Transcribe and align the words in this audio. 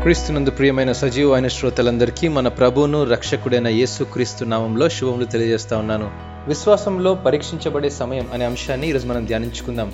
క్రీస్తునందు 0.00 0.50
ప్రియమైన 0.50 0.92
సజీవ 0.92 1.32
అయిన 1.32 1.48
శ్రోతలందరికీ 1.48 2.28
మన 2.28 2.48
ప్రభువును 2.48 3.04
రక్షకుడైన 3.04 3.68
యేసు 3.68 4.04
క్రీస్తు 4.04 4.44
నామంలో 4.44 4.88
శుభములు 4.88 5.24
తెలియజేస్తా 5.24 5.78
ఉన్నాను. 5.78 6.10
విశ్వాసంలో 6.46 7.14
పరీక్షించబడే 7.14 7.90
సమయం 7.90 8.26
అనే 8.34 8.44
అంశాన్ని 8.44 8.88
ఈరోజు 8.88 9.06
మనం 9.06 9.24
ధ్యానించుకుందాం. 9.24 9.92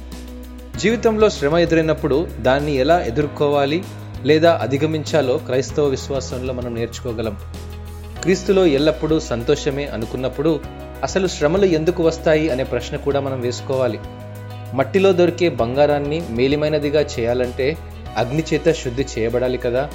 జీవితంలో 0.77 1.29
శ్రమ 1.29 1.59
ఎదురైనప్పుడు 1.59 2.29
దాన్ని 2.41 2.75
ఎలా 2.75 3.01
ఎదుర్కోవాలి 3.01 3.85
లేదా 4.25 4.59
అధిగమించాలో 4.63 5.39
క్రైస్తవ 5.39 5.85
విశ్వాసంలో 5.85 6.53
మనం 6.53 6.75
నేర్చుకోగలం. 6.75 7.37
క్రీస్తులో 8.23 8.67
ఎల్లప్పుడూ 8.67 9.21
సంతోషమే 9.21 9.85
అనుకున్నప్పుడు 9.85 10.61
అసలు 11.03 11.27
శ్రమలు 11.27 11.65
ఎందుకు 11.65 12.03
వస్తాయి 12.03 12.51
అనే 12.51 12.65
ప్రశ్న 12.65 12.97
కూడా 12.97 13.21
మనం 13.21 13.41
వేసుకోవాలి. 13.41 14.01
మట్టిలో 14.75 15.13
దొరికే 15.13 15.49
బంగారాన్ని 15.49 16.23
మేలిమైనదిగా 16.31 17.01
చేయాలంటే 17.01 17.77
అగ్ని 18.17 18.45
చేత 18.55 18.73
శుద్ధి 18.73 19.07
చేయబడాలి 19.19 19.59
కదా? 19.59 19.91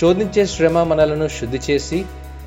శోధించే 0.00 0.46
శ్రమ 0.46 0.82
మనలను 0.82 1.28
శుద్ధి 1.28 1.60
చేసి 1.70 2.04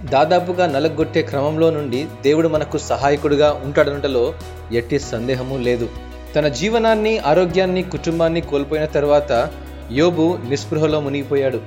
దాదాపుగా 0.09 0.67
నలగొట్టే 0.67 1.21
క్రమంలో 1.21 1.69
నుండి 1.69 2.05
దేవుడు 2.21 2.47
మనకు 2.47 2.77
సహాయకుడిగా 2.77 3.61
ఉంటాడనటలో 3.65 4.33
ఎట్టి 4.71 4.99
సందేహము 4.99 5.57
లేదు. 5.57 5.89
తన 6.35 6.47
జీవనాన్ని 6.47 7.17
ఆరోగ్యాన్ని 7.17 7.83
కుటుంబాన్ని 7.83 8.41
కోల్పోయిన 8.41 8.85
తర్వాత 8.85 9.49
యోబు 9.91 10.39
నిస్పృహలో 10.49 10.99
మునిగిపోయాడు. 10.99 11.61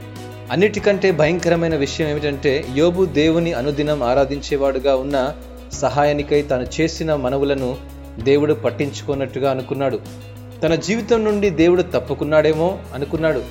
అన్నిటికంటే 0.51 1.11
భయంకరమైన 1.11 1.77
విషయం 1.77 2.09
ఏమిటంటే 2.09 2.65
యోబు 2.77 3.05
దేవుని 3.05 3.53
అనుదినం 3.53 4.03
ఆరాధించేవాడుగా 4.03 4.97
ఉన్న 4.97 5.33
సహాయానికై 5.73 6.43
తాను 6.43 6.67
చేసిన 6.81 7.15
మనవులను 7.15 7.77
దేవుడు 8.19 8.55
పట్టించుకున్నట్టుగా 8.55 9.51
అనుకున్నాడు. 9.51 10.01
తన 10.63 10.75
జీవితం 10.75 11.25
నుండి 11.25 11.51
దేవుడు 11.51 11.83
తప్పుకున్నాడేమో 11.83 12.79
అనుకున్నాడు. 12.95 13.43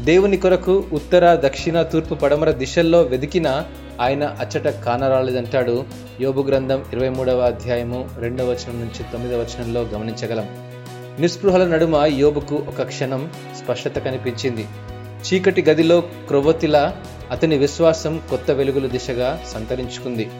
దేవుని 0.00 0.36
కొరకు 0.36 0.84
ఉత్తర 0.92 1.34
దక్షిణ 1.34 1.82
తూర్పు 1.82 2.14
పడమర 2.14 2.50
దిశల్లో 2.50 3.02
వెదికిన 3.02 3.64
ఆయన 4.00 4.36
అచ్చట 4.40 4.68
కానరాలేదంటాడు. 4.68 5.84
యోబు 6.20 6.42
గ్రంథం 6.42 6.84
ఇరవై 6.92 7.08
మూడవ 7.08 7.40
అధ్యాయము 7.40 8.08
రెండవ 8.18 8.44
వచనం 8.44 8.80
నుంచి 8.80 9.02
తొమ్మిదవ 9.12 9.38
వచనంలో 9.38 9.80
గమనించగలం. 9.82 10.48
నిస్పృహల 11.20 11.64
నడుమ 11.64 11.96
యోబుకు 11.96 12.54
ఒక 12.54 12.82
క్షణం 12.82 13.30
స్పష్టత 13.64 13.98
కనిపించింది. 13.98 14.66
చీకటి 15.26 15.62
గదిలో 15.62 16.00
క్రొవ్వొత్తిలా 16.00 16.96
అతని 17.30 17.58
విశ్వాసం 17.58 18.20
కొత్త 18.30 18.50
వెలుగుల 18.50 18.86
దిశగా 18.86 19.40
సంతరించుకుంది. 19.52 20.30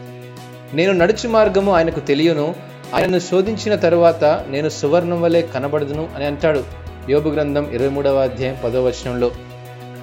నేను 0.73 0.91
నడుచు 0.91 1.29
మార్గము 1.29 1.71
ఆయనకు 1.73 1.99
తెలియను 1.99 2.72
ఆయనను 2.93 3.19
శోధించిన 3.19 3.75
తరువాత 3.75 4.23
నేను 4.49 4.69
సువర్ణం 4.69 5.21
వలె 5.21 5.41
కనబడదును 5.41 6.09
అని 6.15 6.25
అంటాడు. 6.25 6.63
యోగు 7.09 7.29
గ్రంథం 7.29 7.71
ఇరవై 7.71 7.89
మూడవ 7.89 8.17
అధ్యాయం 8.19 8.57
పదో 8.65 8.83
వచనంలో. 8.83 9.31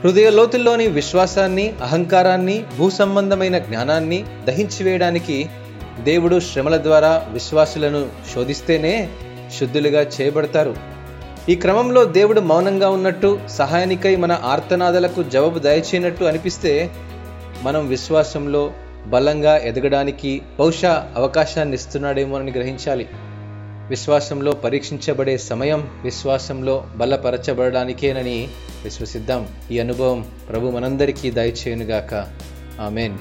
హృదయ 0.05 0.31
లోతుల్లోని 0.31 0.87
విశ్వాసాన్ని 0.87 1.75
అహంకారాన్ని 1.83 2.65
భూ 2.79 2.91
సంబంధమైన 2.91 3.59
జ్ఞానాన్ని 3.59 4.25
దహించివేయడానికి 4.45 5.51
దేవుడు 6.01 6.41
శ్రమల 6.41 6.77
ద్వారా 6.77 7.27
విశ్వాసులను 7.33 8.09
శోధిస్తేనే 8.35 9.09
శుద్ధులుగా 9.61 10.07
చేయబడతారు. 10.21 10.77
ఈ 11.49 11.55
క్రమంలో 11.55 12.05
దేవుడు 12.05 12.41
మౌనంగా 12.41 12.91
ఉన్నట్టు 12.91 13.41
సహాయానికై 13.59 14.17
మన 14.17 14.41
ఆర్తనాదలకు 14.45 15.23
జవాబు 15.23 15.59
దయచేయనట్టు 15.59 16.25
అనిపిస్తే 16.25 16.91
మనం 17.63 17.89
విశ్వాసంలో 17.89 18.73
బలంగా 19.07 19.57
ఎదగడానికి 19.57 20.43
బహుశా 20.59 21.13
అవకాశాన్ని 21.17 21.75
ఇస్తున్నాడేమోనని 21.75 22.53
గ్రహించాలి. 22.53 23.09
విశ్వాసంలో 23.89 24.53
పరీక్షించబడే 24.53 25.39
సమయం 25.39 25.89
విశ్వాసంలో 26.05 26.87
బలపరచబడడానికేనని 26.97 28.49
విశ్వసిద్దాం. 28.85 29.49
ఈ 29.71 29.79
అనుభవం 29.79 30.27
ప్రభు 30.49 30.67
మనందరికీ 30.67 31.31
దయచేయునుగాక. 31.31 32.15
ఆమెన్. 32.81 33.19